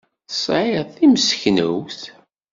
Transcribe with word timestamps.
Tesɛiḍ 0.29 0.87
timseknewt? 0.95 2.01